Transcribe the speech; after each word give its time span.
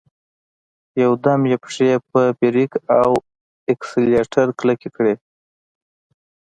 يودم 1.01 1.41
يې 1.51 1.57
پښې 1.63 1.91
په 2.09 2.21
بريک 2.39 2.71
او 2.99 3.11
اکسلېټر 3.73 4.47
کلکې 4.59 4.89
کړې. 4.95 5.13